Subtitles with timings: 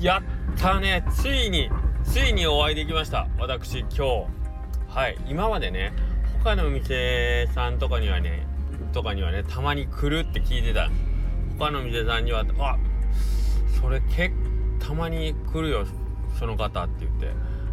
[0.00, 1.04] やったね。
[1.12, 1.68] ついに
[2.04, 3.28] ついにお会いできました。
[3.38, 4.04] 私今日。
[4.88, 5.18] はい。
[5.28, 5.92] 今までね
[6.42, 8.46] 他のお店さんとかにはね
[8.94, 10.88] とかにはねたまに来るって聞いてた。
[11.58, 12.78] 他の店さんにはあ
[13.78, 14.34] それ結
[14.78, 15.84] たまに来るよ
[16.38, 17.28] その方って言って。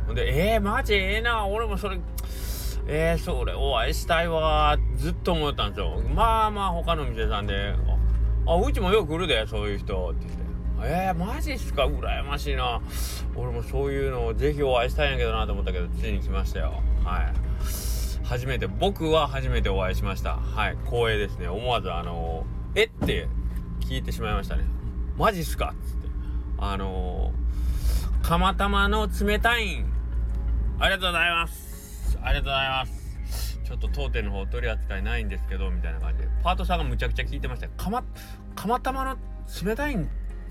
[0.06, 0.96] ほんでえー、マジ？
[0.96, 1.48] ええー、な。
[1.48, 1.98] 俺もそれ
[2.88, 4.78] えー、それお会いしたいわ。
[4.98, 6.02] ずっと思ったんですよ。
[6.14, 7.74] まあまあ他の店さんで
[8.46, 10.37] あうちもよく来るでそういう人って。
[10.80, 11.86] えー、マジっすか？
[11.86, 12.82] 羨ましいな。
[13.36, 16.82] 俺もそういうのをぜひお会いしたいんやけどなと思ったけどついに来ましたよ。
[17.04, 17.34] はい。
[18.24, 20.36] 初めて僕は初めてお会いしました。
[20.36, 20.78] はい。
[20.86, 21.48] 光栄ですね。
[21.48, 22.46] 思わずあの、
[22.76, 23.28] えって
[23.82, 24.66] 聞いてしまいましたね。
[25.18, 25.74] マジっすか？
[25.76, 26.08] っつって。
[26.58, 29.86] あのー、釜玉の冷たいん。
[30.80, 32.20] ありがとうございます。
[32.22, 33.60] ありがとうございます。
[33.64, 36.30] ちょっと当店の方取り扱いないんですけどみたいな感じで。
[36.44, 37.68] パートさんがむちゃくちゃ聞いてました。
[37.78, 38.04] 釜
[38.56, 39.18] 釜玉の
[39.66, 40.08] 冷たいん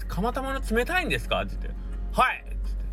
[0.08, 1.78] 釜玉の冷たいんですか?」って言って
[2.12, 2.84] 「はい」っつって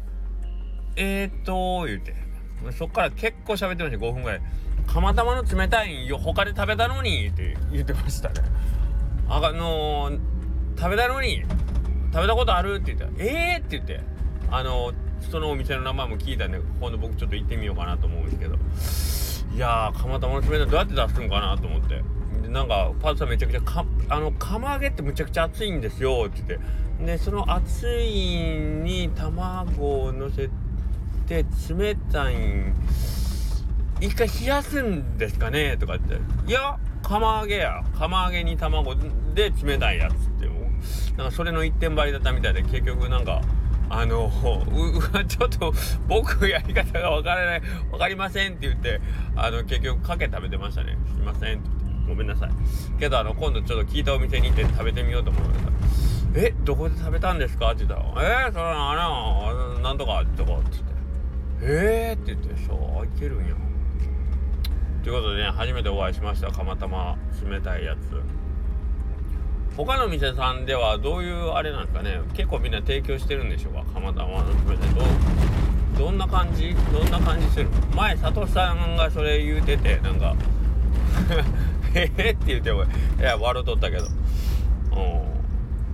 [0.98, 2.24] 「えー、っと」言うて。
[2.72, 4.06] そっから結構喋ってました。
[4.06, 4.42] 5分ぐらい
[4.88, 6.18] 「釜玉の冷たいんよ。
[6.18, 8.36] 他で食べたのに」って言ってましたね
[9.28, 10.20] あのー、
[10.78, 11.44] 食べたのに
[12.14, 12.76] 食べたことある？
[12.76, 13.68] って言ったら「えー!」っ？
[13.68, 14.00] て言って。
[14.50, 14.96] あのー、
[15.30, 18.56] そのお店の名前も聞いたんで今度僕ちょっと行ってみようかなと思うんですけど。
[19.56, 22.02] いやー釜玉の冷たいどうやって出すんかなと思って。
[22.54, 26.26] なんかパートさんめちゃくちゃかあの釜揚げってむちゃくちゃ熱いんですよ。
[26.28, 27.06] って言って。
[27.06, 30.50] でその熱いに卵をのせ
[31.28, 32.36] て冷たい
[34.00, 36.20] 一回冷やすんですかねとかって。
[36.48, 38.96] いや釜揚げや釜揚げに卵
[39.34, 40.48] で冷たいやつって
[41.18, 43.42] なんかそれの一点張りだったみたいで結局なんか
[43.90, 45.74] あのうちょっと
[46.08, 49.02] 僕やり方が分からない分かりませんって言って
[49.36, 50.98] あの結局かけ食べてましたね。
[51.16, 51.83] すいませんって言って。
[52.08, 52.50] ごめんなさい。
[53.00, 60.94] けどあの今度ちょっと聞いたお店に行って食べてみようと思いましたえどこで食べたんですか?」って言ったら「えー、それあれなんとか」とかっつって
[61.62, 63.54] 「えー」って言って「そういけるんや」
[65.04, 66.50] ということでね初めてお会いしました。
[66.52, 67.16] 釜玉
[67.50, 68.22] 冷たいやつ。
[69.76, 72.20] 他の店さんではどういうあれなんですかね？
[72.36, 73.84] 結構みんな提供してるんでしょうか？
[73.96, 74.90] 釜玉の冷たい。
[75.98, 76.74] どどんな感じ？
[76.94, 80.36] どんな感じする前佐藤さんがそれ言うててなんか
[81.96, 82.88] ええって言ってもい
[83.22, 84.06] や笑うとったけど。
[84.06, 85.34] うん。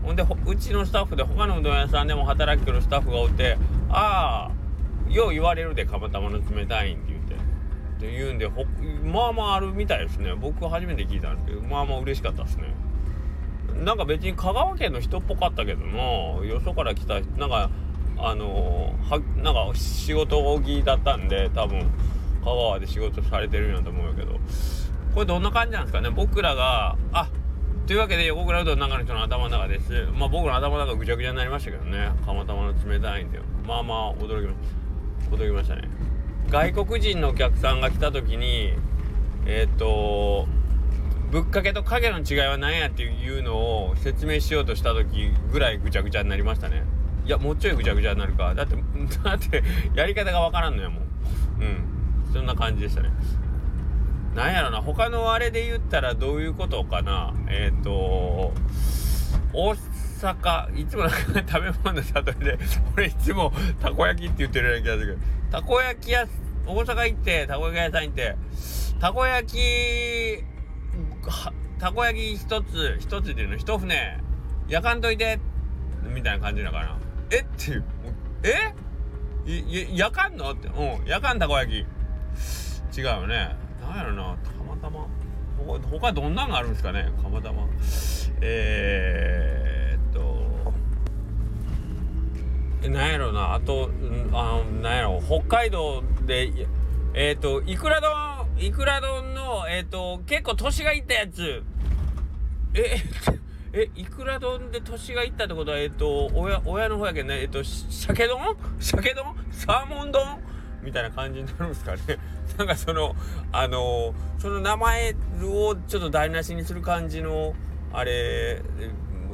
[0.04, 3.58] ほんでうちのスタッフで他のうどん屋さんでも働きよるスタッフがおって
[3.90, 7.36] 「ああよう言われるで釜玉の冷たいん」って言って。
[7.36, 7.38] っ
[8.02, 8.64] て言うんでほ
[9.04, 10.34] まあまああるみたいですね。
[10.34, 12.74] 僕初めて聞いたんですけどまあまあ嬉しかったですね。
[13.84, 16.02] なんか別に香川県の人っぽかったけどな。
[16.46, 17.70] よそから来たなんか
[18.18, 21.82] あのはなんか仕事着だったんで多分
[22.44, 24.40] 香川で仕事されてるんやと思うけど。
[25.14, 26.10] これどんな感じなんですかね？
[26.10, 27.30] 僕らがあ
[27.88, 30.08] というわけで横倉うどん中の人の頭の中です。
[30.14, 32.12] まあ僕の頭の中ぐちゃぐちゃになりましたけどね。
[32.26, 33.40] 釜玉の冷たいんで。
[33.66, 35.36] まあまあ驚きました。
[35.36, 35.90] 驚きましたね。
[36.50, 38.74] 外国人のお客さんが来た時に、
[39.48, 40.48] えっ、ー、と、
[41.32, 46.84] ぶっかけと影の違いは何やっていうのを説明しようとした時ぐらいぐちゃぐちゃになりましたね。
[47.26, 48.54] いや、もうちょいぐちゃぐちゃになるか。
[48.56, 48.76] だって、
[49.24, 49.64] だって
[49.96, 51.04] やり方がわからんのやもん。
[51.60, 52.34] うん。
[52.34, 53.10] そんな感じでしたね。
[54.40, 57.34] なんやろな他のあれで言ったらどういうことかな？
[57.50, 58.54] えっ、ー、と
[59.52, 59.74] 大
[60.22, 62.58] 阪いつもなんか食べ物の里で
[62.96, 63.52] 俺いつも
[63.82, 65.60] たこ焼きって言ってるような気がするけど。
[65.60, 66.26] たこ焼き屋
[66.66, 68.36] 大阪行ってたこ焼き屋さん行って
[69.00, 70.44] たこ焼き
[71.80, 74.20] たこ焼き一つ一つっていうの一船。
[74.70, 75.40] 焼かんといて
[76.14, 76.98] みたいな感じだから
[77.32, 77.40] え？
[77.40, 77.84] っていう。
[78.44, 78.74] え？
[79.96, 80.52] 焼かんの？
[80.52, 80.68] って。
[80.68, 81.86] うん焼かんたこ焼
[82.94, 83.00] き。
[83.00, 83.56] 違うよね。
[83.90, 85.08] なんやろなたまたま。
[85.92, 87.68] 他どんなんがあるんですかねたまたま。
[88.42, 90.30] えー、っと。
[92.90, 93.92] なんやろなあと
[94.32, 96.68] あのなんやろ北海道で
[97.14, 101.64] えー、っといくら丼いくら丼のえー、っと結構年がいったやつ。
[102.76, 102.98] え
[103.74, 108.40] えいくら丼で年がいったってことはえっと親親の方やけどねえっと鮭丼？
[108.80, 109.26] 鮭丼？
[109.52, 110.24] サーモン丼？
[110.84, 112.00] みたいな感じになるんですかね。
[112.58, 113.16] なんかその
[113.52, 117.54] あのその名前をちょっと台無しにする感じの
[117.94, 118.62] あれ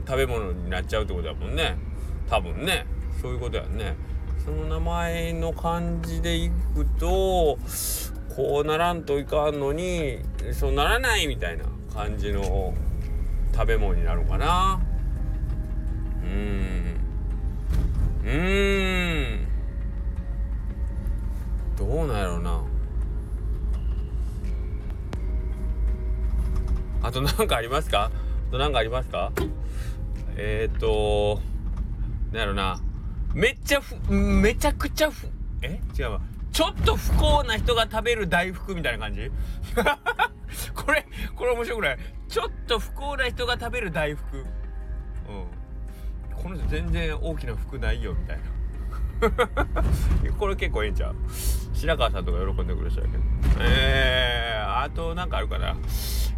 [0.08, 1.78] 食べ物になっちゃうってことだもんね。
[2.30, 2.86] 多分ね。
[3.22, 3.96] そういうことやね。
[4.44, 7.58] その名前の感じでいくと
[8.36, 10.20] こうならんといかんのに
[10.52, 12.76] そうならないみたいな感じの
[13.54, 14.80] 食べ物になるかな。
[16.24, 17.00] うん。
[18.26, 18.65] うん。
[27.16, 28.12] と何かありますか？
[28.50, 29.32] あと何かありますか？
[30.36, 31.40] えっ、ー、と
[32.32, 32.82] なんやろな。
[33.34, 35.28] めっちゃふめちゃくちゃふ
[35.62, 35.80] え？
[35.98, 36.22] 違うわ。
[36.52, 39.32] ちょっと不幸な人が食べる大福みたいな感じ？
[40.76, 41.98] これこれ面白くない？
[42.28, 44.38] ちょっと不幸な人が食べる大福。
[44.38, 44.46] うん。
[46.36, 48.44] この人全然大きな服ないよみたいな。
[50.38, 51.16] これ結構ええんちゃう？
[51.74, 53.24] 白川さんとか喜んでくれそうやけど。
[53.62, 55.76] えー、あとなんかあるかな？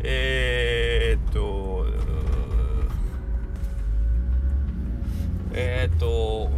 [0.01, 1.85] えー、っと
[5.53, 6.51] えー、っと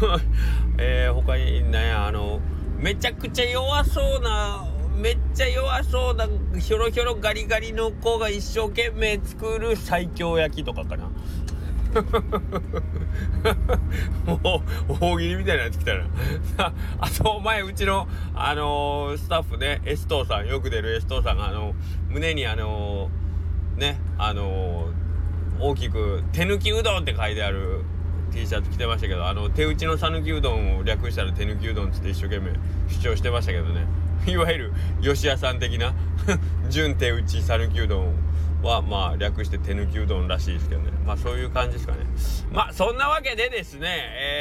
[0.78, 2.40] えー、他にねあの
[2.78, 4.66] めちゃくちゃ弱そうな
[4.96, 6.26] めっちゃ弱そうな
[6.58, 11.10] ひょろひょろガリガリの子が一生懸命作る最強焼きとかかな。
[14.26, 16.04] もう大喜利みたいになってきたな。
[17.00, 21.74] あと前うちのあのー、スタッフねエストさんよく出るエストさんがあの
[22.08, 27.84] 胸にあのー、ねあのー、大きく「手抜きうどん」って書いてある
[28.30, 32.52] T シャツ着てましたけどあの手打ちの讃岐うどんを略したら手抜きうどんっつって一生懸命
[32.88, 33.86] 主張してましたけどね。
[34.26, 34.72] いわゆる
[35.02, 35.94] 吉屋さん的な
[36.68, 38.12] 純手打ち讃岐うどんを。
[38.62, 40.92] はまあ略して手抜きうどんらしいですけどね。
[41.06, 42.06] まあそういう感じですかね。
[42.52, 43.88] まあそんなわけでですね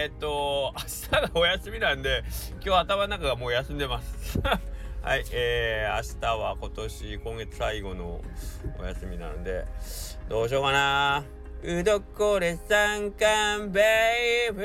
[0.06, 0.74] えー、っと
[1.12, 2.24] 明日がお休みなんで
[2.66, 4.40] 今日頭の中がもう休んでます。
[5.02, 8.22] はいえー、明日は今年今月最後の
[8.80, 9.66] お休みなので
[10.28, 11.24] どうしようかな。
[11.62, 14.64] うどこれ三冠ベイビ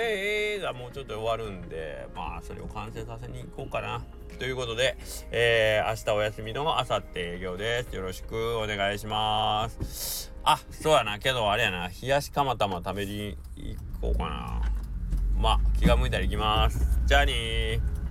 [0.59, 4.05] ーがもうちょっと終わるんで、まあそれを完成させに行こうかな。
[4.39, 4.97] ということで、
[5.31, 7.95] えー、明日お休みの明後日営業です。
[7.95, 10.33] よろしくお願いします。
[10.43, 11.19] あ、そうやな。
[11.19, 11.89] けどあれやな。
[11.89, 14.63] 冷やし釜玉食べに行こうかな。
[15.41, 17.01] まあ気が向いたら行きます。
[17.07, 18.04] じゃあねー。